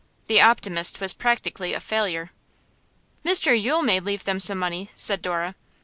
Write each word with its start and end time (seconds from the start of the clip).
"The 0.25 0.41
Optimist" 0.41 0.99
was 0.99 1.13
practically 1.13 1.75
a 1.75 1.79
failure.' 1.79 2.31
'Mr 3.23 3.53
Yule 3.55 3.83
may 3.83 3.99
leave 3.99 4.23
them 4.23 4.39
some 4.39 4.57
money,' 4.57 4.89
said 4.95 5.21
Dora. 5.21 5.53